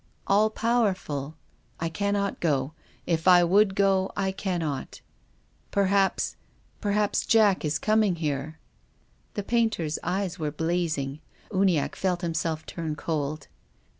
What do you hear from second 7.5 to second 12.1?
is coming here." The painter's eyes were blazing. Uniacke